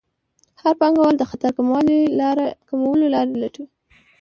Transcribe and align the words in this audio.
هر 0.61 0.73
پانګوال 0.79 1.15
د 1.17 1.23
خطر 1.29 1.51
کمولو 2.69 3.05
لارې 3.15 3.39
لټوي. 3.41 3.67